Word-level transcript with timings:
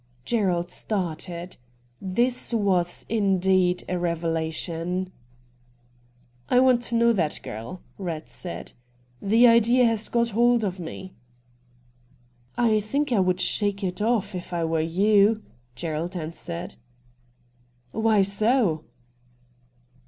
Gerald 0.25 0.71
started. 0.71 1.57
This 2.01 2.51
was, 2.55 3.05
indeed, 3.07 3.83
a 3.87 3.99
reve 3.99 4.21
lation.' 4.23 5.11
I 6.49 6.59
want 6.59 6.81
to 6.89 6.95
know 6.95 7.13
that 7.13 7.39
girl,' 7.43 7.83
Ratt 7.99 8.27
said.' 8.27 8.73
The 9.31 9.45
idea 9.45 9.85
has 9.85 10.09
got 10.09 10.29
hold 10.29 10.63
of 10.63 10.79
me.' 10.79 11.13
* 11.87 11.93
I 12.57 12.79
think 12.79 13.11
I 13.11 13.19
would 13.19 13.39
shake 13.39 13.83
it 13.83 14.01
off 14.01 14.33
if 14.33 14.53
I 14.53 14.63
were 14.65 14.81
you,' 14.81 15.43
Gerald 15.75 16.15
answered.' 16.15 16.77
Why 17.91 18.23
so 18.23 18.85